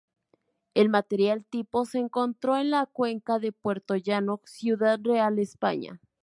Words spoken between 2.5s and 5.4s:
en la cuenca de Puertollano, Ciudad Real,